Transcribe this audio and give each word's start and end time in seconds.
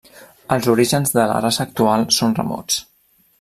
Els 0.53 0.69
orígens 0.71 1.13
de 1.17 1.25
la 1.33 1.35
raça 1.45 1.63
actual 1.67 2.07
són 2.21 2.35
remots. 2.41 2.81